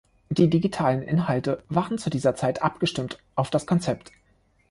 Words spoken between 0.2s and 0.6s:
Die